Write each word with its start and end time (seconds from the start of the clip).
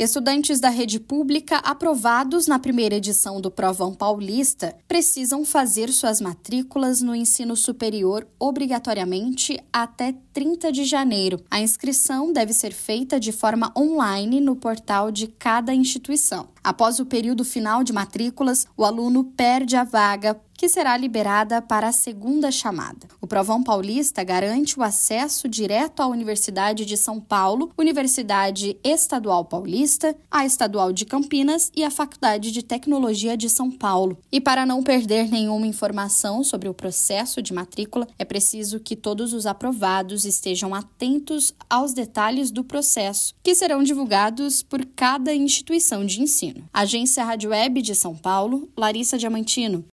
Estudantes 0.00 0.60
da 0.60 0.70
rede 0.70 0.98
pública 0.98 1.58
aprovados 1.58 2.46
na 2.46 2.58
primeira 2.58 2.94
edição 2.94 3.38
do 3.38 3.50
Provão 3.50 3.94
Paulista 3.94 4.74
precisam 4.88 5.44
fazer 5.44 5.92
suas 5.92 6.22
matrículas 6.22 7.02
no 7.02 7.14
ensino 7.14 7.54
superior 7.54 8.26
obrigatoriamente 8.38 9.62
até 9.70 10.14
30 10.32 10.72
de 10.72 10.84
janeiro. 10.86 11.44
A 11.50 11.60
inscrição 11.60 12.32
deve 12.32 12.54
ser 12.54 12.72
feita 12.72 13.20
de 13.20 13.30
forma 13.30 13.70
online 13.76 14.40
no 14.40 14.56
portal 14.56 15.10
de 15.10 15.26
cada 15.26 15.74
instituição. 15.74 16.48
Após 16.64 16.98
o 16.98 17.04
período 17.04 17.44
final 17.44 17.84
de 17.84 17.92
matrículas, 17.92 18.66
o 18.78 18.86
aluno 18.86 19.24
perde 19.24 19.76
a 19.76 19.84
vaga 19.84 20.40
que 20.60 20.68
será 20.68 20.94
liberada 20.94 21.62
para 21.62 21.88
a 21.88 21.92
segunda 21.92 22.50
chamada. 22.50 23.08
O 23.18 23.26
Provão 23.26 23.62
Paulista 23.62 24.22
garante 24.22 24.78
o 24.78 24.82
acesso 24.82 25.48
direto 25.48 26.00
à 26.00 26.06
Universidade 26.06 26.84
de 26.84 26.98
São 26.98 27.18
Paulo, 27.18 27.72
Universidade 27.78 28.76
Estadual 28.84 29.46
Paulista, 29.46 30.14
a 30.30 30.44
Estadual 30.44 30.92
de 30.92 31.06
Campinas 31.06 31.72
e 31.74 31.82
a 31.82 31.90
Faculdade 31.90 32.52
de 32.52 32.62
Tecnologia 32.62 33.38
de 33.38 33.48
São 33.48 33.70
Paulo. 33.70 34.18
E 34.30 34.38
para 34.38 34.66
não 34.66 34.82
perder 34.82 35.30
nenhuma 35.30 35.66
informação 35.66 36.44
sobre 36.44 36.68
o 36.68 36.74
processo 36.74 37.40
de 37.40 37.54
matrícula, 37.54 38.06
é 38.18 38.24
preciso 38.26 38.80
que 38.80 38.94
todos 38.94 39.32
os 39.32 39.46
aprovados 39.46 40.26
estejam 40.26 40.74
atentos 40.74 41.54
aos 41.70 41.94
detalhes 41.94 42.50
do 42.50 42.62
processo, 42.62 43.34
que 43.42 43.54
serão 43.54 43.82
divulgados 43.82 44.62
por 44.62 44.84
cada 44.84 45.34
instituição 45.34 46.04
de 46.04 46.20
ensino. 46.20 46.68
Agência 46.70 47.24
Rádio 47.24 47.48
Web 47.48 47.80
de 47.80 47.94
São 47.94 48.14
Paulo, 48.14 48.68
Larissa 48.76 49.16
Diamantino. 49.16 49.86